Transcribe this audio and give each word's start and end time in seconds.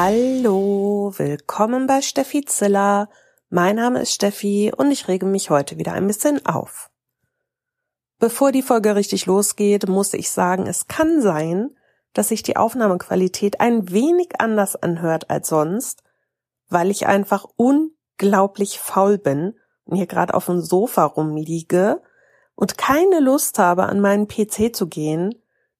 Hallo, 0.00 1.12
willkommen 1.16 1.88
bei 1.88 2.02
Steffi 2.02 2.44
Ziller. 2.44 3.08
Mein 3.50 3.74
Name 3.74 4.00
ist 4.00 4.14
Steffi 4.14 4.72
und 4.76 4.92
ich 4.92 5.08
rege 5.08 5.26
mich 5.26 5.50
heute 5.50 5.76
wieder 5.76 5.92
ein 5.92 6.06
bisschen 6.06 6.46
auf. 6.46 6.88
Bevor 8.20 8.52
die 8.52 8.62
Folge 8.62 8.94
richtig 8.94 9.26
losgeht, 9.26 9.88
muss 9.88 10.14
ich 10.14 10.30
sagen, 10.30 10.68
es 10.68 10.86
kann 10.86 11.20
sein, 11.20 11.74
dass 12.12 12.28
sich 12.28 12.44
die 12.44 12.56
Aufnahmequalität 12.56 13.60
ein 13.60 13.90
wenig 13.90 14.40
anders 14.40 14.76
anhört 14.76 15.30
als 15.30 15.48
sonst, 15.48 16.04
weil 16.68 16.92
ich 16.92 17.08
einfach 17.08 17.44
unglaublich 17.56 18.78
faul 18.78 19.18
bin 19.18 19.58
und 19.84 19.96
hier 19.96 20.06
gerade 20.06 20.34
auf 20.34 20.46
dem 20.46 20.60
Sofa 20.60 21.06
rumliege 21.06 22.00
und 22.54 22.78
keine 22.78 23.18
Lust 23.18 23.58
habe, 23.58 23.86
an 23.86 23.98
meinen 23.98 24.28
PC 24.28 24.76
zu 24.76 24.86
gehen, 24.86 25.34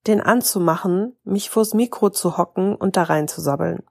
den 0.08 0.20
anzumachen, 0.20 1.16
mich 1.22 1.50
vors 1.50 1.72
Mikro 1.72 2.10
zu 2.10 2.36
hocken 2.36 2.74
und 2.74 2.96
da 2.96 3.04
reinzusabbeln. 3.04 3.84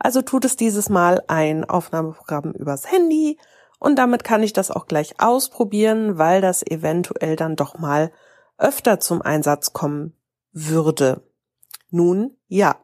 Also 0.00 0.22
tut 0.22 0.46
es 0.46 0.56
dieses 0.56 0.88
Mal 0.88 1.22
ein 1.28 1.68
Aufnahmeprogramm 1.68 2.52
übers 2.52 2.90
Handy 2.90 3.38
und 3.78 3.96
damit 3.96 4.24
kann 4.24 4.42
ich 4.42 4.54
das 4.54 4.70
auch 4.70 4.86
gleich 4.86 5.20
ausprobieren, 5.20 6.16
weil 6.16 6.40
das 6.40 6.62
eventuell 6.62 7.36
dann 7.36 7.54
doch 7.54 7.78
mal 7.78 8.10
öfter 8.56 8.98
zum 8.98 9.20
Einsatz 9.20 9.74
kommen 9.74 10.16
würde. 10.52 11.22
Nun 11.90 12.36
ja. 12.48 12.76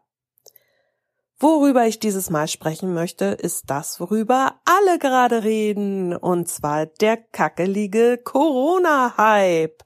Worüber 1.38 1.86
ich 1.86 1.98
dieses 1.98 2.28
Mal 2.28 2.48
sprechen 2.48 2.92
möchte, 2.92 3.26
ist 3.26 3.64
das, 3.68 3.98
worüber 3.98 4.60
alle 4.64 4.98
gerade 4.98 5.42
reden, 5.42 6.14
und 6.14 6.48
zwar 6.48 6.86
der 6.86 7.16
kackelige 7.16 8.18
Corona-Hype. 8.18 9.84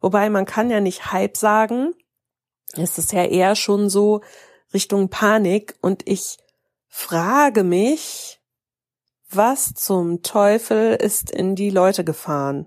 Wobei 0.00 0.30
man 0.30 0.44
kann 0.44 0.70
ja 0.70 0.80
nicht 0.80 1.12
Hype 1.12 1.36
sagen. 1.36 1.94
Es 2.76 2.98
ist 2.98 3.12
ja 3.12 3.24
eher 3.24 3.56
schon 3.56 3.90
so 3.90 4.20
Richtung 4.72 5.10
Panik 5.10 5.74
und 5.82 6.08
ich 6.08 6.38
frage 6.90 7.64
mich, 7.64 8.42
was 9.30 9.72
zum 9.74 10.22
Teufel 10.22 10.94
ist 10.94 11.30
in 11.30 11.54
die 11.54 11.70
Leute 11.70 12.04
gefahren? 12.04 12.66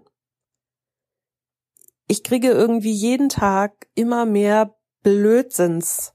Ich 2.07 2.23
kriege 2.23 2.49
irgendwie 2.49 2.93
jeden 2.93 3.29
Tag 3.29 3.87
immer 3.93 4.25
mehr 4.25 4.75
Blödsinns 5.01 6.13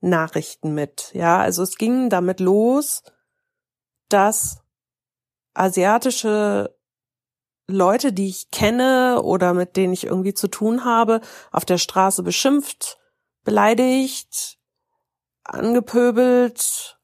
Nachrichten 0.00 0.72
mit. 0.72 1.10
Ja, 1.12 1.40
also 1.40 1.62
es 1.62 1.76
ging 1.76 2.08
damit 2.08 2.40
los, 2.40 3.02
dass 4.08 4.62
asiatische 5.52 6.74
Leute, 7.66 8.12
die 8.12 8.28
ich 8.28 8.50
kenne 8.50 9.22
oder 9.22 9.54
mit 9.54 9.76
denen 9.76 9.92
ich 9.92 10.04
irgendwie 10.04 10.34
zu 10.34 10.48
tun 10.48 10.84
habe, 10.84 11.20
auf 11.50 11.64
der 11.64 11.78
Straße 11.78 12.22
beschimpft, 12.22 12.98
beleidigt, 13.44 14.58
angepöbelt, 15.44 16.99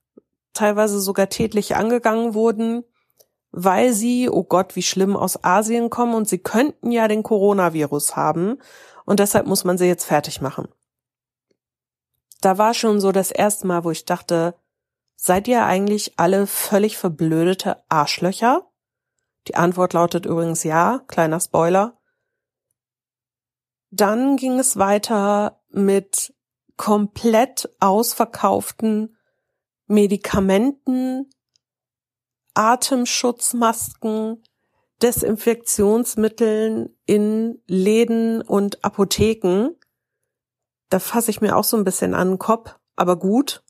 teilweise 0.56 1.00
sogar 1.00 1.28
tätlich 1.28 1.76
angegangen 1.76 2.34
wurden, 2.34 2.84
weil 3.52 3.92
sie, 3.92 4.28
oh 4.28 4.44
Gott, 4.44 4.76
wie 4.76 4.82
schlimm, 4.82 5.16
aus 5.16 5.42
Asien 5.44 5.90
kommen 5.90 6.14
und 6.14 6.28
sie 6.28 6.38
könnten 6.38 6.90
ja 6.90 7.08
den 7.08 7.22
Coronavirus 7.22 8.16
haben 8.16 8.58
und 9.04 9.20
deshalb 9.20 9.46
muss 9.46 9.64
man 9.64 9.78
sie 9.78 9.86
jetzt 9.86 10.04
fertig 10.04 10.40
machen. 10.40 10.68
Da 12.40 12.58
war 12.58 12.74
schon 12.74 13.00
so 13.00 13.12
das 13.12 13.30
erste 13.30 13.66
Mal, 13.66 13.84
wo 13.84 13.90
ich 13.90 14.04
dachte, 14.04 14.54
seid 15.14 15.48
ihr 15.48 15.64
eigentlich 15.64 16.18
alle 16.18 16.46
völlig 16.46 16.98
verblödete 16.98 17.82
Arschlöcher? 17.88 18.70
Die 19.48 19.54
Antwort 19.54 19.92
lautet 19.92 20.26
übrigens 20.26 20.62
ja, 20.64 21.00
kleiner 21.06 21.40
Spoiler. 21.40 21.96
Dann 23.90 24.36
ging 24.36 24.58
es 24.58 24.76
weiter 24.76 25.62
mit 25.70 26.34
komplett 26.76 27.70
ausverkauften 27.80 29.15
Medikamenten, 29.86 31.30
Atemschutzmasken, 32.54 34.42
Desinfektionsmitteln 35.02 36.96
in 37.04 37.62
Läden 37.66 38.42
und 38.42 38.84
Apotheken. 38.84 39.70
Da 40.88 40.98
fasse 40.98 41.30
ich 41.30 41.40
mir 41.40 41.56
auch 41.56 41.64
so 41.64 41.76
ein 41.76 41.84
bisschen 41.84 42.14
an 42.14 42.30
den 42.30 42.38
Kopf, 42.38 42.76
aber 42.96 43.16
gut. 43.16 43.62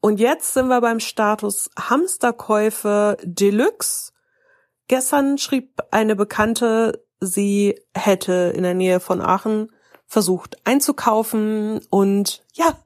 Und 0.00 0.20
jetzt 0.20 0.54
sind 0.54 0.68
wir 0.68 0.80
beim 0.80 1.00
Status 1.00 1.70
Hamsterkäufe 1.78 3.16
Deluxe. 3.22 4.12
Gestern 4.88 5.38
schrieb 5.38 5.82
eine 5.90 6.14
Bekannte, 6.14 7.04
sie 7.20 7.80
hätte 7.94 8.52
in 8.54 8.62
der 8.62 8.74
Nähe 8.74 9.00
von 9.00 9.20
Aachen 9.20 9.72
versucht 10.06 10.56
einzukaufen 10.64 11.80
und 11.90 12.44
ja, 12.52 12.78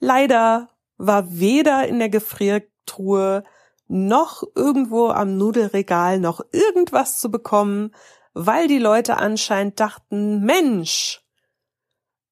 leider 0.00 0.70
war 0.98 1.38
weder 1.38 1.86
in 1.88 1.98
der 1.98 2.10
Gefriertruhe 2.10 3.44
noch 3.86 4.42
irgendwo 4.54 5.08
am 5.08 5.36
Nudelregal 5.38 6.20
noch 6.20 6.40
irgendwas 6.52 7.18
zu 7.18 7.30
bekommen, 7.30 7.94
weil 8.34 8.68
die 8.68 8.78
Leute 8.78 9.16
anscheinend 9.16 9.80
dachten, 9.80 10.40
Mensch, 10.44 11.24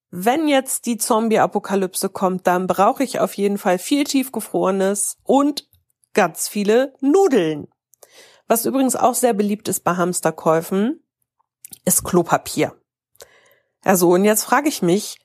wenn 0.09 0.47
jetzt 0.47 0.85
die 0.85 0.97
Zombie-Apokalypse 0.97 2.09
kommt, 2.09 2.47
dann 2.47 2.67
brauche 2.67 3.03
ich 3.03 3.19
auf 3.19 3.33
jeden 3.33 3.57
Fall 3.57 3.79
viel 3.79 4.03
tiefgefrorenes 4.03 5.17
und 5.23 5.67
ganz 6.13 6.47
viele 6.47 6.93
Nudeln. 7.01 7.67
Was 8.47 8.65
übrigens 8.65 8.95
auch 8.95 9.15
sehr 9.15 9.33
beliebt 9.33 9.67
ist 9.67 9.83
bei 9.83 9.95
Hamsterkäufen, 9.95 11.03
ist 11.83 12.03
Klopapier. 12.03 12.79
Also, 13.83 14.09
und 14.09 14.23
jetzt 14.23 14.43
frage 14.43 14.69
ich 14.69 14.81
mich, 14.81 15.19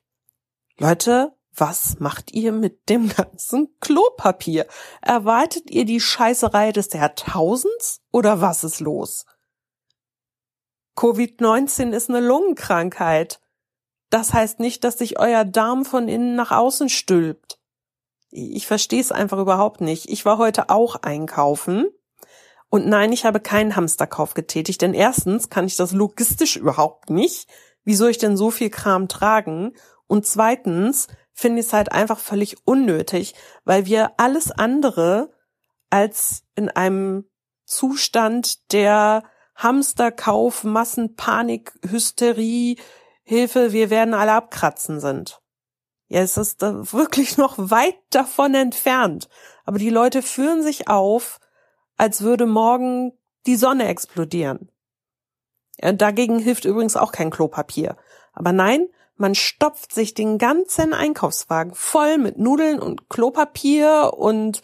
Leute, 0.79 1.33
was 1.55 1.99
macht 2.01 2.33
ihr 2.33 2.53
mit 2.53 2.89
dem 2.89 3.09
ganzen 3.09 3.69
Klopapier? 3.81 4.67
Erwartet 5.01 5.71
ihr 5.71 5.85
die 5.85 6.01
Scheißerei 6.01 6.73
des 6.73 6.93
Jahrtausends 6.93 8.01
oder 8.11 8.41
was 8.41 8.65
ist 8.65 8.81
los? 8.81 9.27
Covid-19 10.97 11.93
ist 11.93 12.11
eine 12.11 12.21
Lungenkrankheit. 12.21 13.41
Das 14.11 14.35
heißt 14.35 14.61
nicht, 14.61 14.85
dass 14.85 14.99
sich 14.99 15.19
euer 15.19 15.45
Darm 15.45 15.85
von 15.85 16.09
innen 16.09 16.37
nach 16.37 16.51
außen 16.51 16.89
stülpt. 16.89 17.59
Ich 18.31 18.67
verstehe 18.67 19.01
es 19.01 19.13
einfach 19.13 19.39
überhaupt 19.39 19.81
nicht. 19.81 20.09
Ich 20.09 20.25
war 20.25 20.39
heute 20.39 20.71
auch 20.71 20.97
einkaufen. 20.97 21.89
Und 22.69 22.87
nein, 22.87 23.13
ich 23.13 23.27
habe 23.27 23.41
keinen 23.41 23.77
Hamsterkauf 23.77 24.33
getätigt, 24.33 24.81
denn 24.81 24.95
erstens 24.95 25.51
kann 25.51 25.67
ich 25.67 25.77
das 25.77 25.93
logistisch 25.93 26.57
überhaupt 26.57 27.11
nicht. 27.11 27.47
Wie 27.85 27.95
soll 27.95 28.11
ich 28.11 28.19
denn 28.19 28.37
so 28.37 28.51
viel 28.51 28.71
Kram 28.71 29.09
tragen? 29.09 29.75
Und 30.07 30.27
zweitens 30.27 31.09
finde 31.33 31.61
ich 31.61 31.67
es 31.67 31.73
halt 31.73 31.93
einfach 31.93 32.19
völlig 32.19 32.67
unnötig, 32.67 33.35
weil 33.65 33.87
wir 33.87 34.13
alles 34.19 34.51
andere 34.51 35.33
als 35.91 36.45
in 36.55 36.69
einem 36.69 37.25
Zustand 37.65 38.73
der 38.73 39.25
Hamsterkauf, 39.55 40.65
Massenpanik, 40.65 41.73
Hysterie, 41.89 42.77
Hilfe, 43.23 43.73
wir 43.73 43.91
werden 43.91 44.15
alle 44.15 44.33
abkratzen 44.33 45.01
sind. 45.01 45.41
Ja, 46.09 46.21
es 46.21 46.37
ist 46.37 46.61
wirklich 46.61 47.37
noch 47.39 47.55
weit 47.59 47.97
davon 48.11 48.55
entfernt. 48.55 49.29
Aber 49.65 49.79
die 49.79 49.91
Leute 49.91 50.23
führen 50.23 50.63
sich 50.63 50.89
auf, 50.89 51.41
als 51.97 52.23
würde 52.23 52.47
morgen 52.47 53.13
die 53.47 53.57
Sonne 53.57 53.89
explodieren. 53.89 54.71
Ja, 55.81 55.93
dagegen 55.93 56.39
hilft 56.39 56.65
übrigens 56.65 56.97
auch 56.97 57.13
kein 57.13 57.31
Klopapier. 57.31 57.97
Aber 58.33 58.53
nein, 58.53 58.89
man 59.23 59.37
stopft 59.37 59.95
sich 59.95 60.15
den 60.15 60.37
ganzen 60.37 60.93
Einkaufswagen 60.93 61.75
voll 61.75 62.19
mit 62.19 62.39
Nudeln 62.39 62.81
und 62.81 63.09
Klopapier 63.09 64.15
und 64.17 64.63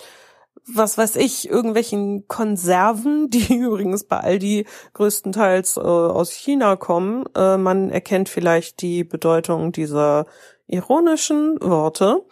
was 0.70 0.98
weiß 0.98 1.16
ich, 1.16 1.48
irgendwelchen 1.48 2.26
Konserven, 2.26 3.30
die 3.30 3.54
übrigens 3.54 4.04
bei 4.04 4.18
Aldi 4.18 4.66
größtenteils 4.94 5.76
äh, 5.76 5.80
aus 5.80 6.32
China 6.32 6.74
kommen. 6.74 7.24
Äh, 7.36 7.56
man 7.56 7.88
erkennt 7.90 8.28
vielleicht 8.28 8.82
die 8.82 9.04
Bedeutung 9.04 9.70
dieser 9.70 10.26
ironischen 10.66 11.58
Worte. 11.62 12.26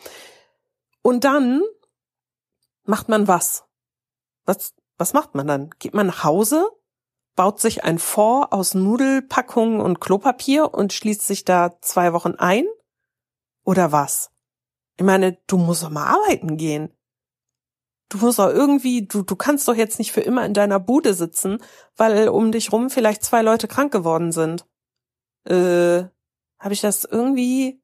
Und 1.02 1.22
dann 1.22 1.62
macht 2.84 3.08
man 3.08 3.29
was? 3.29 3.64
Was, 4.44 4.75
was 4.99 5.12
macht 5.12 5.37
man 5.37 5.46
dann? 5.46 5.70
Geht 5.79 5.94
man 5.94 6.08
nach 6.08 6.25
Hause 6.25 6.69
baut 7.36 7.60
sich 7.60 7.84
ein 7.84 7.98
Fond 7.98 8.50
aus 8.50 8.74
Nudelpackungen 8.74 9.80
und 9.80 10.00
Klopapier 10.00 10.74
und 10.74 10.92
schließt 10.92 11.24
sich 11.24 11.44
da 11.44 11.78
zwei 11.80 12.12
Wochen 12.12 12.34
ein? 12.36 12.66
Oder 13.64 13.92
was? 13.92 14.30
Ich 14.96 15.04
meine, 15.04 15.38
du 15.46 15.58
musst 15.58 15.82
doch 15.82 15.90
mal 15.90 16.06
arbeiten 16.06 16.56
gehen. 16.56 16.92
Du 18.08 18.18
musst 18.18 18.38
doch 18.38 18.48
irgendwie, 18.48 19.06
du, 19.06 19.22
du 19.22 19.36
kannst 19.36 19.68
doch 19.68 19.74
jetzt 19.74 19.98
nicht 19.98 20.12
für 20.12 20.20
immer 20.20 20.44
in 20.46 20.54
deiner 20.54 20.80
Bude 20.80 21.12
sitzen, 21.12 21.58
weil 21.96 22.28
um 22.28 22.52
dich 22.52 22.72
rum 22.72 22.88
vielleicht 22.88 23.24
zwei 23.24 23.42
Leute 23.42 23.68
krank 23.68 23.92
geworden 23.92 24.32
sind. 24.32 24.64
Äh, 25.44 26.04
habe 26.58 26.72
ich 26.72 26.80
das 26.80 27.04
irgendwie, 27.04 27.82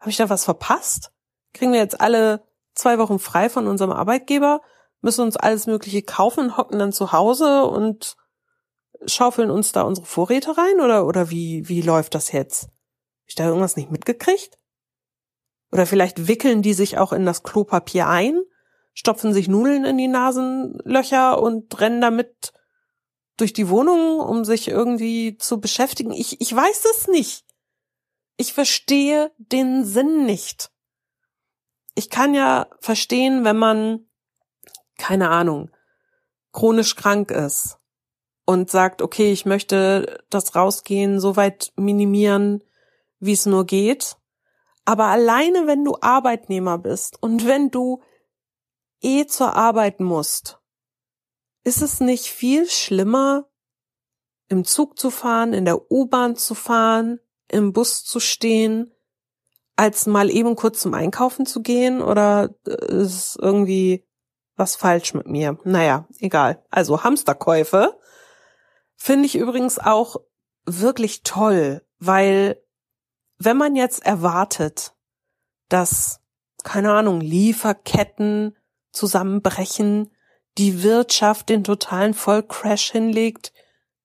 habe 0.00 0.10
ich 0.10 0.16
da 0.16 0.28
was 0.28 0.44
verpasst? 0.44 1.12
Kriegen 1.52 1.72
wir 1.72 1.80
jetzt 1.80 2.00
alle 2.00 2.42
zwei 2.74 2.98
Wochen 2.98 3.18
frei 3.18 3.48
von 3.48 3.66
unserem 3.66 3.92
Arbeitgeber, 3.92 4.62
müssen 5.00 5.22
uns 5.22 5.36
alles 5.36 5.66
Mögliche 5.66 6.02
kaufen, 6.02 6.56
hocken 6.56 6.78
dann 6.78 6.92
zu 6.92 7.12
Hause 7.12 7.64
und 7.64 8.16
schaufeln 9.06 9.50
uns 9.50 9.72
da 9.72 9.82
unsere 9.82 10.06
Vorräte 10.06 10.56
rein 10.56 10.80
oder, 10.80 11.06
oder 11.06 11.30
wie, 11.30 11.68
wie 11.68 11.82
läuft 11.82 12.14
das 12.14 12.32
jetzt? 12.32 12.64
Hab 12.64 13.28
ich 13.28 13.34
da 13.34 13.46
irgendwas 13.46 13.76
nicht 13.76 13.90
mitgekriegt? 13.90 14.58
Oder 15.70 15.86
vielleicht 15.86 16.28
wickeln 16.28 16.62
die 16.62 16.72
sich 16.74 16.98
auch 16.98 17.12
in 17.12 17.26
das 17.26 17.42
Klopapier 17.42 18.08
ein 18.08 18.42
stopfen 18.98 19.32
sich 19.32 19.46
Nudeln 19.46 19.84
in 19.84 19.96
die 19.96 20.08
Nasenlöcher 20.08 21.40
und 21.40 21.80
rennen 21.80 22.00
damit 22.00 22.52
durch 23.36 23.52
die 23.52 23.68
Wohnung, 23.68 24.18
um 24.18 24.44
sich 24.44 24.66
irgendwie 24.66 25.36
zu 25.38 25.60
beschäftigen. 25.60 26.10
Ich, 26.10 26.40
ich 26.40 26.52
weiß 26.52 26.84
es 26.96 27.06
nicht. 27.06 27.44
Ich 28.36 28.52
verstehe 28.52 29.30
den 29.36 29.84
Sinn 29.84 30.26
nicht. 30.26 30.72
Ich 31.94 32.10
kann 32.10 32.34
ja 32.34 32.66
verstehen, 32.80 33.44
wenn 33.44 33.56
man, 33.56 34.08
keine 34.96 35.30
Ahnung, 35.30 35.70
chronisch 36.50 36.96
krank 36.96 37.30
ist 37.30 37.78
und 38.48 38.70
sagt, 38.70 39.02
okay, 39.02 39.30
ich 39.30 39.44
möchte 39.44 40.24
das 40.30 40.54
Rausgehen 40.54 41.20
so 41.20 41.36
weit 41.36 41.70
minimieren, 41.76 42.64
wie 43.18 43.34
es 43.34 43.44
nur 43.44 43.66
geht. 43.66 44.16
Aber 44.86 45.04
alleine, 45.04 45.66
wenn 45.66 45.84
du 45.84 45.98
Arbeitnehmer 46.00 46.78
bist 46.78 47.22
und 47.22 47.46
wenn 47.46 47.70
du 47.70 48.00
eh 49.02 49.26
zur 49.26 49.54
Arbeit 49.54 50.00
musst, 50.00 50.60
ist 51.62 51.82
es 51.82 52.00
nicht 52.00 52.24
viel 52.24 52.66
schlimmer, 52.70 53.50
im 54.48 54.64
Zug 54.64 54.98
zu 54.98 55.10
fahren, 55.10 55.52
in 55.52 55.66
der 55.66 55.90
U-Bahn 55.92 56.34
zu 56.34 56.54
fahren, 56.54 57.20
im 57.48 57.74
Bus 57.74 58.02
zu 58.02 58.18
stehen, 58.18 58.94
als 59.76 60.06
mal 60.06 60.30
eben 60.30 60.56
kurz 60.56 60.80
zum 60.80 60.94
Einkaufen 60.94 61.44
zu 61.44 61.60
gehen? 61.60 62.00
Oder 62.00 62.54
äh, 62.66 63.02
ist 63.02 63.36
irgendwie 63.38 64.06
was 64.56 64.74
falsch 64.74 65.12
mit 65.12 65.26
mir? 65.26 65.58
Naja, 65.64 66.08
egal. 66.18 66.64
Also 66.70 67.04
Hamsterkäufe 67.04 67.94
finde 68.98 69.26
ich 69.26 69.36
übrigens 69.36 69.78
auch 69.78 70.16
wirklich 70.66 71.22
toll, 71.22 71.82
weil 71.98 72.62
wenn 73.38 73.56
man 73.56 73.76
jetzt 73.76 74.04
erwartet, 74.04 74.94
dass, 75.68 76.20
keine 76.64 76.92
Ahnung, 76.92 77.20
Lieferketten 77.20 78.56
zusammenbrechen, 78.92 80.10
die 80.58 80.82
Wirtschaft 80.82 81.48
den 81.48 81.62
totalen 81.62 82.12
Vollcrash 82.12 82.90
hinlegt, 82.90 83.52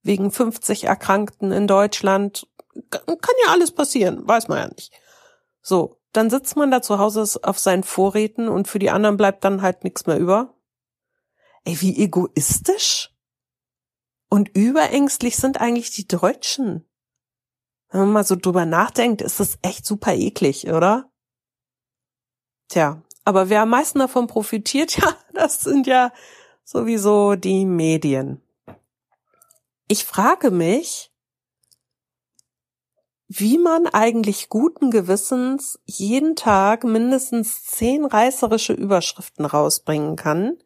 wegen 0.04 0.32
50 0.32 0.84
Erkrankten 0.86 1.52
in 1.52 1.66
Deutschland, 1.66 2.48
kann 2.92 3.36
ja 3.46 3.52
alles 3.52 3.72
passieren, 3.72 4.28
weiß 4.28 4.48
man 4.48 4.58
ja 4.60 4.68
nicht. 4.68 4.94
So, 5.62 6.00
dann 6.12 6.30
sitzt 6.30 6.56
man 6.56 6.70
da 6.70 6.82
zu 6.82 7.00
Hause 7.00 7.40
auf 7.42 7.58
seinen 7.58 7.84
Vorräten 7.84 8.48
und 8.48 8.68
für 8.68 8.80
die 8.80 8.92
anderen 8.92 9.18
bleibt 9.18 9.44
dann 9.44 9.62
halt 9.62 9.84
nichts 9.84 10.06
mehr 10.06 10.20
über. 10.20 10.54
Ey, 11.64 11.82
wie 11.82 12.04
egoistisch 12.04 13.13
und 14.34 14.50
überängstlich 14.58 15.38
sind 15.38 15.62
eigentlich 15.62 15.92
die 15.92 16.08
Deutschen. 16.08 16.90
Wenn 17.92 18.00
man 18.00 18.12
mal 18.14 18.24
so 18.24 18.36
drüber 18.36 18.66
nachdenkt, 18.66 19.22
ist 19.22 19.40
das 19.40 19.60
echt 19.62 19.86
super 19.86 20.16
eklig, 20.16 20.70
oder? 20.70 21.12
Tja, 22.68 23.04
aber 23.26 23.50
wer 23.50 23.62
am 23.62 23.70
meisten 23.70 24.00
davon 24.00 24.26
profitiert, 24.26 24.98
ja, 24.98 25.16
das 25.34 25.62
sind 25.62 25.86
ja 25.86 26.12
sowieso 26.64 27.36
die 27.36 27.64
Medien. 27.68 28.42
Ich 29.88 30.04
frage 30.04 30.50
mich, 30.50 31.14
wie 33.28 33.60
man 33.60 33.86
eigentlich 33.86 34.50
guten 34.50 34.90
Gewissens 34.90 35.80
jeden 35.86 36.36
Tag 36.36 36.86
mindestens 36.86 37.66
zehn 37.66 38.04
reißerische 38.04 38.74
Überschriften 38.74 39.46
rausbringen 39.46 40.16
kann, 40.16 40.58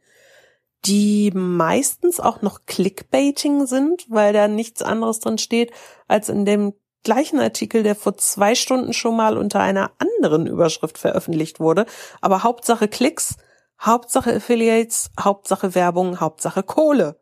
die 0.85 1.31
meistens 1.33 2.19
auch 2.19 2.41
noch 2.41 2.65
Clickbaiting 2.65 3.65
sind, 3.65 4.05
weil 4.09 4.33
da 4.33 4.47
nichts 4.47 4.81
anderes 4.81 5.19
drin 5.19 5.37
steht, 5.37 5.71
als 6.07 6.29
in 6.29 6.45
dem 6.45 6.73
gleichen 7.03 7.39
Artikel, 7.39 7.83
der 7.83 7.95
vor 7.95 8.17
zwei 8.17 8.55
Stunden 8.55 8.93
schon 8.93 9.15
mal 9.15 9.37
unter 9.37 9.59
einer 9.59 9.91
anderen 9.99 10.47
Überschrift 10.47 10.97
veröffentlicht 10.97 11.59
wurde. 11.59 11.85
Aber 12.21 12.43
Hauptsache 12.43 12.87
Klicks, 12.87 13.37
Hauptsache 13.81 14.35
Affiliates, 14.35 15.11
Hauptsache 15.19 15.75
Werbung, 15.75 16.19
Hauptsache 16.19 16.63
Kohle. 16.63 17.21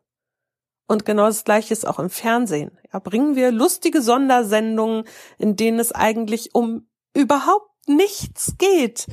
Und 0.88 1.04
genau 1.04 1.26
das 1.26 1.44
Gleiche 1.44 1.72
ist 1.72 1.86
auch 1.86 1.98
im 1.98 2.10
Fernsehen. 2.10 2.78
Ja, 2.92 3.00
bringen 3.00 3.36
wir 3.36 3.50
lustige 3.50 4.02
Sondersendungen, 4.02 5.04
in 5.38 5.56
denen 5.56 5.80
es 5.80 5.92
eigentlich 5.92 6.54
um 6.54 6.88
überhaupt 7.14 7.88
nichts 7.88 8.54
geht. 8.58 9.06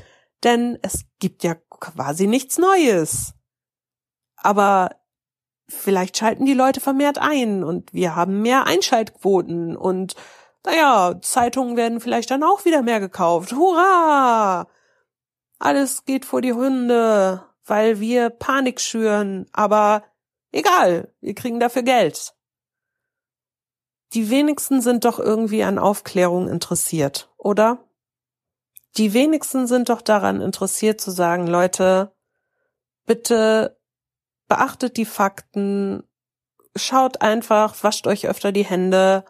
Denn 0.43 0.77
es 0.81 1.05
gibt 1.19 1.43
ja 1.43 1.55
quasi 1.79 2.27
nichts 2.27 2.57
Neues. 2.57 3.33
Aber 4.43 4.91
vielleicht 5.67 6.17
schalten 6.17 6.45
die 6.45 6.53
Leute 6.53 6.79
vermehrt 6.79 7.17
ein 7.17 7.63
und 7.63 7.93
wir 7.93 8.15
haben 8.15 8.41
mehr 8.41 8.67
Einschaltquoten 8.67 9.75
und 9.75 10.15
naja, 10.65 11.19
Zeitungen 11.21 11.75
werden 11.75 11.99
vielleicht 11.99 12.31
dann 12.31 12.43
auch 12.43 12.63
wieder 12.63 12.81
mehr 12.83 12.99
gekauft. 12.99 13.53
Hurra! 13.53 14.67
Alles 15.59 16.05
geht 16.05 16.25
vor 16.25 16.41
die 16.41 16.53
Hunde, 16.53 17.43
weil 17.65 17.99
wir 17.99 18.29
Panik 18.29 18.79
schüren, 18.79 19.45
aber 19.51 20.03
egal, 20.51 21.13
wir 21.19 21.35
kriegen 21.35 21.59
dafür 21.59 21.83
Geld. 21.83 22.33
Die 24.13 24.29
wenigsten 24.29 24.81
sind 24.81 25.05
doch 25.05 25.19
irgendwie 25.19 25.63
an 25.63 25.79
Aufklärung 25.79 26.47
interessiert, 26.47 27.33
oder? 27.37 27.79
Die 28.97 29.13
wenigsten 29.13 29.67
sind 29.67 29.89
doch 29.89 30.01
daran 30.01 30.39
interessiert 30.39 31.01
zu 31.01 31.11
sagen, 31.11 31.47
Leute, 31.47 32.13
bitte 33.05 33.79
beachtet 34.47 34.97
die 34.97 35.05
Fakten, 35.05 36.03
schaut 36.75 37.21
einfach, 37.21 37.83
wascht 37.83 38.07
euch 38.07 38.27
öfter 38.27 38.51
die 38.51 38.65
Hände, 38.65 39.25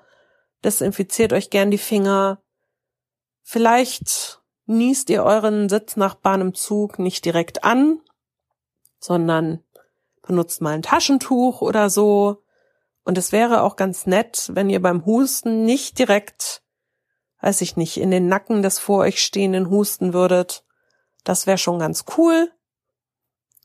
desinfiziert 0.63 1.33
euch 1.33 1.49
gern 1.49 1.71
die 1.71 1.77
Finger. 1.77 2.41
Vielleicht 3.41 4.41
niest 4.65 5.09
ihr 5.09 5.23
euren 5.23 5.69
Sitznachbarn 5.69 6.41
im 6.41 6.53
Zug 6.53 6.99
nicht 6.99 7.25
direkt 7.25 7.63
an, 7.63 7.99
sondern 8.99 9.63
benutzt 10.21 10.61
mal 10.61 10.73
ein 10.73 10.81
Taschentuch 10.81 11.61
oder 11.61 11.89
so. 11.89 12.43
Und 13.03 13.17
es 13.17 13.33
wäre 13.33 13.61
auch 13.61 13.75
ganz 13.75 14.05
nett, 14.05 14.49
wenn 14.53 14.69
ihr 14.69 14.81
beim 14.81 15.05
Husten 15.05 15.65
nicht 15.65 15.99
direkt, 15.99 16.63
weiß 17.41 17.61
ich 17.61 17.75
nicht, 17.75 17.97
in 17.97 18.11
den 18.11 18.27
Nacken 18.27 18.63
des 18.63 18.79
vor 18.79 18.99
euch 18.99 19.21
stehenden 19.21 19.69
husten 19.69 20.13
würdet. 20.13 20.63
Das 21.25 21.45
wäre 21.45 21.57
schon 21.57 21.79
ganz 21.79 22.05
cool. 22.17 22.49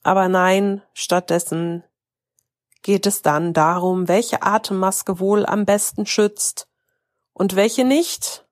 Aber 0.03 0.29
nein, 0.29 0.83
stattdessen 0.93 1.85
geht 2.83 3.07
es 3.07 3.23
dann 3.23 3.53
darum, 3.53 4.09
welche 4.09 4.43
Atemmaske 4.43 5.21
wohl 5.21 5.45
am 5.45 5.65
besten 5.65 6.07
schützt 6.07 6.69
und 7.33 7.57
welche 7.57 7.85
nicht? 7.85 8.47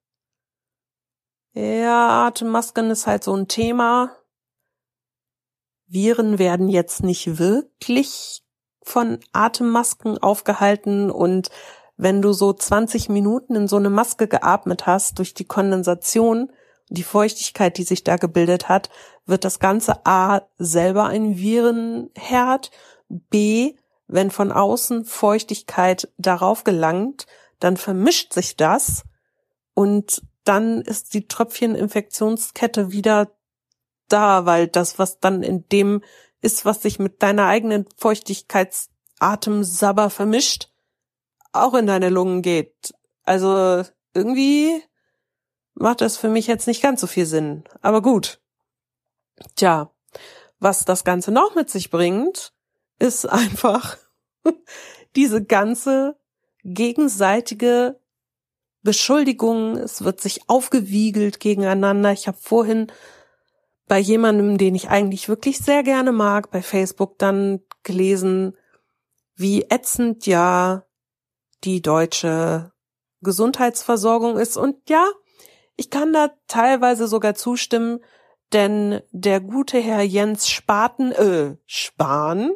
Ja, 1.52 2.26
Atemmasken 2.26 2.90
ist 2.90 3.06
halt 3.06 3.24
so 3.24 3.34
ein 3.34 3.48
Thema. 3.48 4.14
Viren 5.86 6.38
werden 6.38 6.68
jetzt 6.68 7.02
nicht 7.02 7.38
wirklich 7.38 8.44
von 8.82 9.20
Atemmasken 9.32 10.18
aufgehalten 10.18 11.10
und 11.10 11.50
wenn 11.96 12.20
du 12.20 12.32
so 12.32 12.52
20 12.52 13.08
Minuten 13.08 13.54
in 13.54 13.68
so 13.68 13.76
eine 13.76 13.90
Maske 13.90 14.28
geatmet 14.28 14.86
hast 14.86 15.18
durch 15.18 15.32
die 15.32 15.46
Kondensation, 15.46 16.52
die 16.88 17.02
Feuchtigkeit, 17.02 17.76
die 17.78 17.84
sich 17.84 18.04
da 18.04 18.16
gebildet 18.16 18.68
hat, 18.68 18.90
wird 19.26 19.44
das 19.44 19.58
Ganze 19.58 20.06
A 20.06 20.42
selber 20.58 21.06
ein 21.06 21.36
Virenherd, 21.36 22.70
B, 23.08 23.74
wenn 24.06 24.30
von 24.30 24.52
außen 24.52 25.04
Feuchtigkeit 25.04 26.08
darauf 26.16 26.62
gelangt, 26.64 27.26
dann 27.58 27.76
vermischt 27.76 28.32
sich 28.32 28.56
das 28.56 29.02
und 29.74 30.22
dann 30.44 30.80
ist 30.80 31.12
die 31.14 31.26
Tröpfcheninfektionskette 31.26 32.92
wieder 32.92 33.32
da, 34.08 34.46
weil 34.46 34.68
das, 34.68 35.00
was 35.00 35.18
dann 35.18 35.42
in 35.42 35.68
dem 35.68 36.04
ist, 36.40 36.64
was 36.64 36.82
sich 36.82 37.00
mit 37.00 37.22
deiner 37.22 37.46
eigenen 37.46 37.86
Feuchtigkeitsatemsabber 37.96 40.10
vermischt, 40.10 40.70
auch 41.52 41.74
in 41.74 41.86
deine 41.86 42.08
Lungen 42.10 42.42
geht. 42.42 42.92
Also 43.24 43.82
irgendwie 44.14 44.82
macht 45.76 46.00
das 46.00 46.16
für 46.16 46.28
mich 46.28 46.46
jetzt 46.46 46.66
nicht 46.66 46.82
ganz 46.82 47.00
so 47.00 47.06
viel 47.06 47.26
Sinn. 47.26 47.64
Aber 47.82 48.02
gut. 48.02 48.40
Tja, 49.54 49.92
was 50.58 50.84
das 50.84 51.04
Ganze 51.04 51.30
noch 51.30 51.54
mit 51.54 51.70
sich 51.70 51.90
bringt, 51.90 52.52
ist 52.98 53.26
einfach 53.26 53.96
diese 55.14 55.44
ganze 55.44 56.18
gegenseitige 56.64 58.00
Beschuldigungen, 58.82 59.76
es 59.76 60.04
wird 60.04 60.20
sich 60.20 60.48
aufgewiegelt 60.48 61.40
gegeneinander. 61.40 62.12
Ich 62.12 62.28
habe 62.28 62.38
vorhin 62.40 62.86
bei 63.88 63.98
jemandem, 63.98 64.58
den 64.58 64.74
ich 64.74 64.88
eigentlich 64.88 65.28
wirklich 65.28 65.58
sehr 65.58 65.82
gerne 65.82 66.12
mag, 66.12 66.50
bei 66.50 66.62
Facebook 66.62 67.18
dann 67.18 67.60
gelesen, 67.82 68.56
wie 69.34 69.62
ätzend 69.70 70.26
ja 70.26 70.86
die 71.64 71.82
deutsche 71.82 72.72
Gesundheitsversorgung 73.22 74.38
ist. 74.38 74.56
Und 74.56 74.88
ja, 74.88 75.04
ich 75.76 75.90
kann 75.90 76.12
da 76.12 76.30
teilweise 76.48 77.06
sogar 77.06 77.34
zustimmen, 77.34 78.00
denn 78.52 79.00
der 79.10 79.40
gute 79.40 79.78
Herr 79.78 80.02
Jens 80.02 80.48
Spaten, 80.48 81.12
äh, 81.12 81.56
Spahn, 81.66 82.52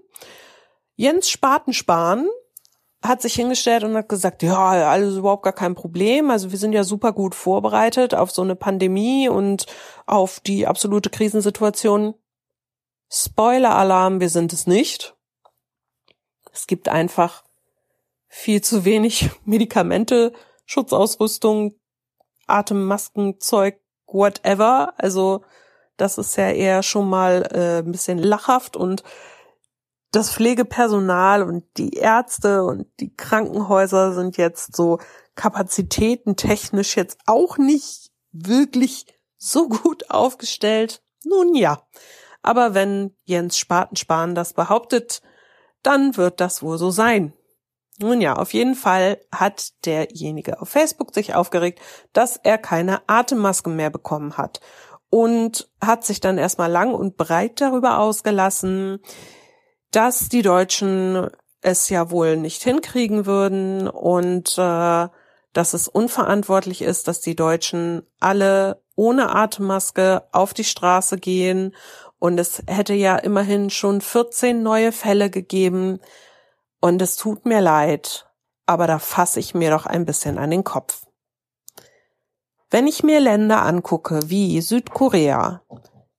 Jens 0.96 1.30
Spaten 1.30 1.72
Spahn 1.72 2.28
hat 3.02 3.22
sich 3.22 3.34
hingestellt 3.34 3.84
und 3.84 3.96
hat 3.96 4.08
gesagt, 4.08 4.42
ja, 4.42 4.90
alles 4.90 5.16
überhaupt 5.16 5.42
gar 5.42 5.54
kein 5.54 5.74
Problem. 5.74 6.30
Also 6.30 6.50
wir 6.50 6.58
sind 6.58 6.72
ja 6.74 6.84
super 6.84 7.12
gut 7.12 7.34
vorbereitet 7.34 8.14
auf 8.14 8.30
so 8.30 8.42
eine 8.42 8.56
Pandemie 8.56 9.28
und 9.28 9.66
auf 10.06 10.40
die 10.40 10.66
absolute 10.66 11.08
Krisensituation. 11.08 12.14
Spoiler-Alarm, 13.10 14.20
wir 14.20 14.28
sind 14.28 14.52
es 14.52 14.66
nicht. 14.66 15.16
Es 16.52 16.66
gibt 16.66 16.88
einfach 16.88 17.44
viel 18.28 18.60
zu 18.60 18.84
wenig 18.84 19.30
Medikamente, 19.44 20.32
Schutzausrüstung, 20.66 21.79
Atemmasken, 22.50 23.40
Zeug, 23.40 23.80
whatever. 24.06 24.94
Also 24.96 25.42
das 25.96 26.18
ist 26.18 26.36
ja 26.36 26.50
eher 26.50 26.82
schon 26.82 27.08
mal 27.08 27.48
äh, 27.52 27.78
ein 27.78 27.92
bisschen 27.92 28.18
lachhaft 28.18 28.76
und 28.76 29.02
das 30.12 30.32
Pflegepersonal 30.32 31.42
und 31.42 31.64
die 31.76 31.94
Ärzte 31.94 32.64
und 32.64 32.86
die 32.98 33.14
Krankenhäuser 33.14 34.12
sind 34.12 34.36
jetzt 34.36 34.74
so 34.74 34.98
kapazitätentechnisch 35.36 36.96
jetzt 36.96 37.18
auch 37.26 37.58
nicht 37.58 38.10
wirklich 38.32 39.06
so 39.36 39.68
gut 39.68 40.10
aufgestellt. 40.10 41.02
Nun 41.24 41.54
ja, 41.54 41.82
aber 42.42 42.74
wenn 42.74 43.16
Jens 43.24 43.58
Spatenspahn 43.58 44.34
das 44.34 44.52
behauptet, 44.54 45.22
dann 45.82 46.16
wird 46.16 46.40
das 46.40 46.62
wohl 46.62 46.78
so 46.78 46.90
sein. 46.90 47.32
Nun 48.00 48.22
ja, 48.22 48.34
auf 48.34 48.54
jeden 48.54 48.74
Fall 48.74 49.18
hat 49.30 49.72
derjenige 49.84 50.60
auf 50.60 50.70
Facebook 50.70 51.12
sich 51.12 51.34
aufgeregt, 51.34 51.80
dass 52.14 52.38
er 52.38 52.56
keine 52.56 53.02
Atemmasken 53.06 53.76
mehr 53.76 53.90
bekommen 53.90 54.38
hat 54.38 54.60
und 55.10 55.68
hat 55.82 56.04
sich 56.04 56.20
dann 56.20 56.38
erstmal 56.38 56.70
lang 56.70 56.94
und 56.94 57.18
breit 57.18 57.60
darüber 57.60 57.98
ausgelassen, 57.98 59.00
dass 59.90 60.30
die 60.30 60.42
Deutschen 60.42 61.28
es 61.60 61.90
ja 61.90 62.10
wohl 62.10 62.38
nicht 62.38 62.62
hinkriegen 62.62 63.26
würden 63.26 63.86
und 63.86 64.56
äh, 64.56 65.08
dass 65.52 65.74
es 65.74 65.88
unverantwortlich 65.88 66.80
ist, 66.80 67.06
dass 67.06 67.20
die 67.20 67.36
Deutschen 67.36 68.02
alle 68.18 68.80
ohne 68.96 69.34
Atemmaske 69.34 70.22
auf 70.32 70.54
die 70.54 70.64
Straße 70.64 71.18
gehen. 71.18 71.74
Und 72.18 72.38
es 72.38 72.62
hätte 72.66 72.94
ja 72.94 73.16
immerhin 73.16 73.68
schon 73.68 74.00
14 74.00 74.62
neue 74.62 74.92
Fälle 74.92 75.28
gegeben 75.28 76.00
und 76.80 77.00
es 77.02 77.16
tut 77.16 77.46
mir 77.46 77.60
leid, 77.60 78.30
aber 78.66 78.86
da 78.86 78.98
fasse 78.98 79.40
ich 79.40 79.54
mir 79.54 79.70
doch 79.70 79.86
ein 79.86 80.06
bisschen 80.06 80.38
an 80.38 80.50
den 80.50 80.64
Kopf. 80.64 81.06
Wenn 82.70 82.86
ich 82.86 83.02
mir 83.02 83.20
Länder 83.20 83.62
angucke 83.62 84.20
wie 84.30 84.60
Südkorea, 84.60 85.62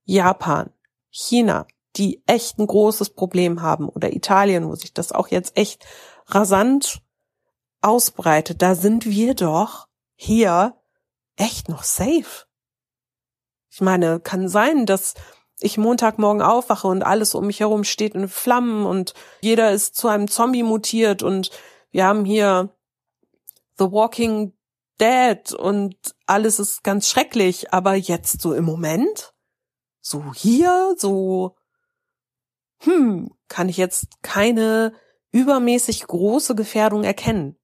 Japan, 0.03 0.71
China, 1.09 1.65
die 1.95 2.21
echt 2.25 2.59
ein 2.59 2.67
großes 2.67 3.11
Problem 3.11 3.61
haben, 3.61 3.89
oder 3.89 4.13
Italien, 4.13 4.67
wo 4.67 4.75
sich 4.75 4.93
das 4.93 5.11
auch 5.11 5.29
jetzt 5.29 5.57
echt 5.57 5.85
rasant 6.27 7.01
ausbreitet, 7.81 8.61
da 8.61 8.75
sind 8.75 9.05
wir 9.05 9.33
doch 9.33 9.87
hier 10.15 10.75
echt 11.37 11.69
noch 11.69 11.83
safe. 11.83 12.45
Ich 13.69 13.81
meine, 13.81 14.19
kann 14.19 14.49
sein, 14.49 14.85
dass 14.85 15.15
ich 15.61 15.77
Montagmorgen 15.77 16.41
aufwache 16.41 16.87
und 16.87 17.03
alles 17.03 17.35
um 17.35 17.47
mich 17.47 17.59
herum 17.59 17.83
steht 17.83 18.15
in 18.15 18.27
Flammen 18.27 18.85
und 18.85 19.13
jeder 19.41 19.71
ist 19.71 19.95
zu 19.95 20.07
einem 20.07 20.27
Zombie 20.27 20.63
mutiert 20.63 21.23
und 21.23 21.51
wir 21.91 22.05
haben 22.05 22.25
hier 22.25 22.75
The 23.77 23.91
Walking 23.91 24.53
Dead 24.99 25.53
und 25.53 25.95
alles 26.25 26.59
ist 26.59 26.83
ganz 26.83 27.09
schrecklich, 27.09 27.73
aber 27.73 27.95
jetzt 27.95 28.41
so 28.41 28.53
im 28.53 28.63
Moment, 28.63 29.33
so 29.99 30.33
hier, 30.33 30.95
so 30.97 31.55
hm, 32.79 33.31
kann 33.47 33.69
ich 33.69 33.77
jetzt 33.77 34.07
keine 34.21 34.93
übermäßig 35.31 36.05
große 36.07 36.55
Gefährdung 36.55 37.03
erkennen. 37.03 37.57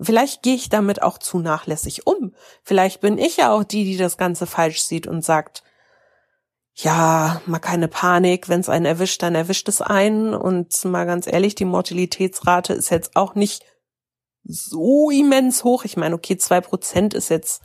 Vielleicht 0.00 0.42
gehe 0.42 0.54
ich 0.54 0.68
damit 0.68 1.02
auch 1.02 1.18
zu 1.18 1.38
nachlässig 1.38 2.06
um. 2.06 2.34
Vielleicht 2.62 3.00
bin 3.00 3.18
ich 3.18 3.38
ja 3.38 3.52
auch 3.52 3.64
die, 3.64 3.84
die 3.84 3.96
das 3.96 4.16
Ganze 4.16 4.46
falsch 4.46 4.82
sieht 4.82 5.06
und 5.06 5.24
sagt, 5.24 5.64
ja, 6.80 7.40
mal 7.46 7.58
keine 7.58 7.88
Panik, 7.88 8.48
wenn 8.48 8.60
es 8.60 8.68
einen 8.68 8.86
erwischt, 8.86 9.22
dann 9.22 9.34
erwischt 9.34 9.68
es 9.68 9.80
einen. 9.80 10.34
Und 10.34 10.84
mal 10.84 11.06
ganz 11.06 11.26
ehrlich, 11.26 11.54
die 11.54 11.64
Mortalitätsrate 11.64 12.72
ist 12.72 12.90
jetzt 12.90 13.16
auch 13.16 13.34
nicht 13.34 13.64
so 14.44 15.10
immens 15.10 15.64
hoch. 15.64 15.84
Ich 15.84 15.96
meine, 15.96 16.14
okay, 16.14 16.36
zwei 16.36 16.60
Prozent 16.60 17.14
ist 17.14 17.28
jetzt 17.30 17.62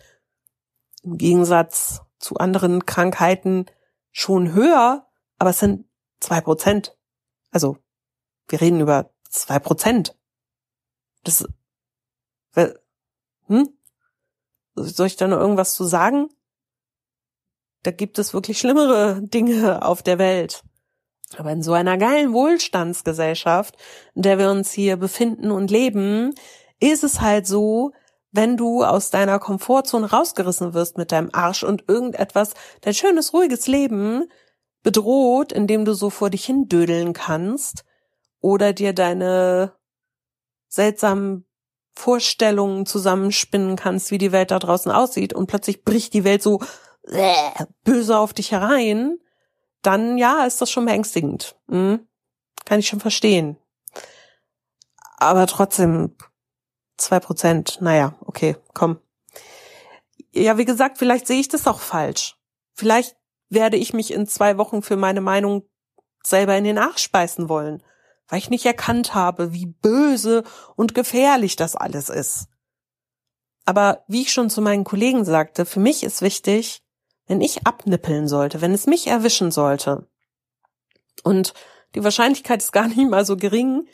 im 1.03 1.17
Gegensatz 1.17 2.01
zu 2.19 2.37
anderen 2.37 2.85
Krankheiten 2.85 3.65
schon 4.11 4.53
höher, 4.53 5.07
aber 5.37 5.51
es 5.51 5.59
sind 5.59 5.85
Zwei 6.23 6.39
Prozent. 6.39 6.97
Also, 7.51 7.77
wir 8.47 8.61
reden 8.61 8.79
über 8.79 9.13
zwei 9.29 9.59
Prozent. 9.59 10.17
Das, 11.25 11.45
hm? 13.47 13.77
Soll 14.75 15.07
ich 15.07 15.17
da 15.17 15.27
noch 15.27 15.39
irgendwas 15.39 15.75
zu 15.75 15.83
sagen? 15.83 16.29
Da 17.83 17.91
gibt 17.91 18.17
es 18.19 18.33
wirklich 18.33 18.59
schlimmere 18.59 19.21
Dinge 19.21 19.85
auf 19.85 20.01
der 20.01 20.17
Welt. 20.17 20.63
Aber 21.37 21.51
in 21.51 21.63
so 21.63 21.73
einer 21.73 21.97
geilen 21.97 22.33
Wohlstandsgesellschaft, 22.33 23.75
in 24.15 24.21
der 24.21 24.37
wir 24.37 24.51
uns 24.51 24.71
hier 24.71 24.97
befinden 24.97 25.51
und 25.51 25.71
leben, 25.71 26.33
ist 26.79 27.03
es 27.03 27.21
halt 27.21 27.47
so, 27.47 27.91
wenn 28.31 28.57
du 28.57 28.83
aus 28.83 29.09
deiner 29.09 29.39
Komfortzone 29.39 30.09
rausgerissen 30.09 30.73
wirst 30.73 30.97
mit 30.97 31.11
deinem 31.11 31.29
Arsch 31.33 31.63
und 31.63 31.85
irgendetwas, 31.87 32.53
dein 32.81 32.93
schönes, 32.93 33.33
ruhiges 33.33 33.67
Leben 33.67 34.25
bedroht, 34.81 35.51
indem 35.51 35.85
du 35.85 35.93
so 35.93 36.09
vor 36.09 36.29
dich 36.29 36.45
hin 36.45 36.67
dödeln 36.67 37.13
kannst 37.13 37.85
oder 38.41 38.73
dir 38.73 38.93
deine 38.93 39.73
seltsamen 40.67 41.45
Vorstellungen 41.95 42.85
zusammenspinnen 42.85 43.75
kannst, 43.75 44.09
wie 44.11 44.17
die 44.17 44.31
Welt 44.31 44.51
da 44.51 44.59
draußen 44.59 44.91
aussieht 44.91 45.33
und 45.33 45.47
plötzlich 45.47 45.83
bricht 45.83 46.13
die 46.13 46.23
Welt 46.23 46.41
so 46.41 46.59
böse 47.83 48.17
auf 48.17 48.33
dich 48.33 48.51
herein, 48.51 49.17
dann 49.81 50.17
ja, 50.17 50.45
ist 50.45 50.61
das 50.61 50.71
schon 50.71 50.85
beängstigend. 50.85 51.55
Hm? 51.69 52.07
Kann 52.65 52.79
ich 52.79 52.87
schon 52.87 52.99
verstehen. 52.99 53.57
Aber 55.17 55.47
trotzdem, 55.47 56.15
zwei 56.97 57.19
Prozent, 57.19 57.79
naja, 57.81 58.15
okay, 58.21 58.57
komm. 58.73 58.99
Ja, 60.31 60.57
wie 60.57 60.65
gesagt, 60.65 60.97
vielleicht 60.97 61.27
sehe 61.27 61.39
ich 61.39 61.47
das 61.47 61.67
auch 61.67 61.79
falsch. 61.79 62.37
Vielleicht 62.73 63.15
werde 63.49 63.77
ich 63.77 63.93
mich 63.93 64.11
in 64.11 64.27
zwei 64.27 64.57
Wochen 64.57 64.81
für 64.81 64.97
meine 64.97 65.21
Meinung 65.21 65.63
selber 66.25 66.57
in 66.57 66.63
den 66.63 66.77
Arsch 66.77 67.03
speisen 67.03 67.49
wollen, 67.49 67.83
weil 68.27 68.39
ich 68.39 68.49
nicht 68.49 68.65
erkannt 68.65 69.13
habe, 69.13 69.53
wie 69.53 69.67
böse 69.67 70.43
und 70.75 70.95
gefährlich 70.95 71.55
das 71.55 71.75
alles 71.75 72.09
ist. 72.09 72.47
Aber 73.65 74.03
wie 74.07 74.23
ich 74.23 74.33
schon 74.33 74.49
zu 74.49 74.61
meinen 74.61 74.83
Kollegen 74.83 75.23
sagte, 75.23 75.65
für 75.65 75.79
mich 75.79 76.03
ist 76.03 76.21
wichtig, 76.21 76.82
wenn 77.27 77.41
ich 77.41 77.65
abnippeln 77.65 78.27
sollte, 78.27 78.61
wenn 78.61 78.73
es 78.73 78.87
mich 78.87 79.07
erwischen 79.07 79.51
sollte. 79.51 80.07
Und 81.23 81.53
die 81.95 82.03
Wahrscheinlichkeit 82.03 82.61
ist 82.61 82.73
gar 82.73 82.87
nicht 82.87 83.09
mal 83.09 83.25
so 83.25 83.37
gering, 83.37 83.87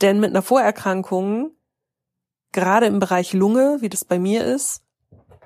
denn 0.00 0.20
mit 0.20 0.30
einer 0.30 0.42
Vorerkrankung, 0.42 1.52
gerade 2.52 2.86
im 2.86 2.98
Bereich 2.98 3.32
Lunge, 3.32 3.78
wie 3.80 3.88
das 3.88 4.04
bei 4.04 4.18
mir 4.18 4.44
ist, 4.44 4.82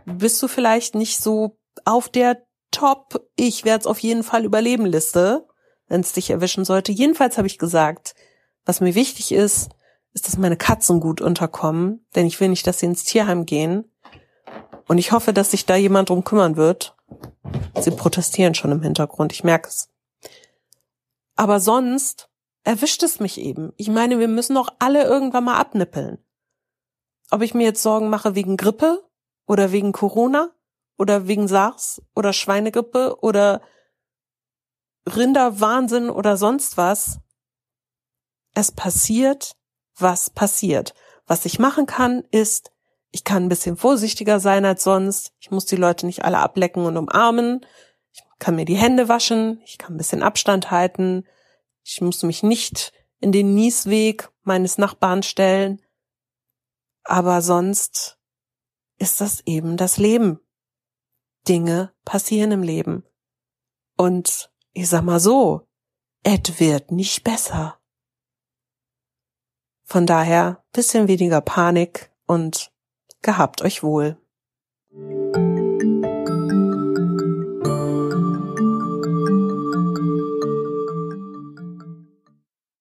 bist 0.04 0.42
du 0.42 0.48
vielleicht 0.48 0.94
nicht 0.94 1.20
so 1.20 1.58
auf 1.84 2.08
der 2.08 2.42
top, 2.70 3.26
ich 3.36 3.64
werde 3.64 3.82
es 3.82 3.86
auf 3.86 3.98
jeden 3.98 4.22
Fall 4.22 4.44
überleben 4.44 4.86
Liste, 4.86 5.46
wenn 5.88 6.00
es 6.00 6.12
dich 6.12 6.30
erwischen 6.30 6.64
sollte. 6.64 6.92
Jedenfalls 6.92 7.36
habe 7.36 7.46
ich 7.46 7.58
gesagt, 7.58 8.14
was 8.64 8.80
mir 8.80 8.94
wichtig 8.94 9.32
ist, 9.32 9.70
ist, 10.12 10.26
dass 10.26 10.36
meine 10.36 10.56
Katzen 10.56 11.00
gut 11.00 11.20
unterkommen, 11.20 12.06
denn 12.14 12.26
ich 12.26 12.40
will 12.40 12.48
nicht, 12.48 12.66
dass 12.66 12.80
sie 12.80 12.86
ins 12.86 13.04
Tierheim 13.04 13.46
gehen. 13.46 13.90
Und 14.88 14.98
ich 14.98 15.12
hoffe, 15.12 15.32
dass 15.32 15.52
sich 15.52 15.66
da 15.66 15.76
jemand 15.76 16.08
drum 16.08 16.24
kümmern 16.24 16.56
wird. 16.56 16.96
Sie 17.80 17.90
protestieren 17.90 18.54
schon 18.54 18.72
im 18.72 18.82
Hintergrund, 18.82 19.32
ich 19.32 19.44
merke 19.44 19.68
es. 19.68 19.88
Aber 21.36 21.60
sonst 21.60 22.28
erwischt 22.64 23.02
es 23.02 23.20
mich 23.20 23.38
eben. 23.38 23.72
Ich 23.76 23.88
meine, 23.88 24.18
wir 24.18 24.28
müssen 24.28 24.54
doch 24.54 24.68
alle 24.78 25.04
irgendwann 25.04 25.44
mal 25.44 25.58
abnippeln. 25.58 26.18
Ob 27.30 27.42
ich 27.42 27.54
mir 27.54 27.64
jetzt 27.64 27.82
Sorgen 27.82 28.10
mache 28.10 28.34
wegen 28.34 28.56
Grippe 28.56 29.02
oder 29.46 29.72
wegen 29.72 29.92
Corona 29.92 30.50
oder 30.98 31.26
wegen 31.26 31.48
SARS 31.48 32.02
oder 32.14 32.32
Schweinegrippe 32.32 33.16
oder 33.20 33.62
Rinderwahnsinn 35.06 36.10
oder 36.10 36.36
sonst 36.36 36.76
was. 36.76 37.20
Es 38.54 38.72
passiert, 38.72 39.56
was 39.96 40.30
passiert. 40.30 40.94
Was 41.26 41.44
ich 41.44 41.58
machen 41.58 41.86
kann, 41.86 42.24
ist, 42.30 42.72
ich 43.12 43.24
kann 43.24 43.44
ein 43.44 43.48
bisschen 43.48 43.76
vorsichtiger 43.76 44.38
sein 44.40 44.64
als 44.64 44.84
sonst. 44.84 45.32
Ich 45.40 45.50
muss 45.50 45.66
die 45.66 45.76
Leute 45.76 46.06
nicht 46.06 46.24
alle 46.24 46.38
ablecken 46.38 46.84
und 46.84 46.96
umarmen. 46.96 47.66
Ich 48.12 48.22
kann 48.38 48.56
mir 48.56 48.64
die 48.64 48.76
Hände 48.76 49.08
waschen. 49.08 49.60
Ich 49.64 49.78
kann 49.78 49.94
ein 49.94 49.98
bisschen 49.98 50.22
Abstand 50.22 50.70
halten. 50.70 51.26
Ich 51.82 52.00
muss 52.00 52.22
mich 52.22 52.42
nicht 52.42 52.92
in 53.18 53.32
den 53.32 53.54
Niesweg 53.54 54.30
meines 54.42 54.78
Nachbarn 54.78 55.22
stellen. 55.22 55.82
Aber 57.02 57.42
sonst 57.42 58.18
ist 58.98 59.20
das 59.20 59.40
eben 59.46 59.76
das 59.76 59.96
Leben. 59.96 60.40
Dinge 61.48 61.92
passieren 62.04 62.52
im 62.52 62.62
Leben. 62.62 63.04
Und 63.96 64.52
ich 64.72 64.88
sag 64.88 65.02
mal 65.02 65.20
so, 65.20 65.66
es 66.22 66.60
wird 66.60 66.92
nicht 66.92 67.24
besser. 67.24 67.80
Von 69.84 70.06
daher 70.06 70.64
bisschen 70.72 71.08
weniger 71.08 71.40
Panik 71.40 72.12
und 72.26 72.70
Gehabt 73.22 73.62
euch 73.62 73.82
wohl. 73.82 74.16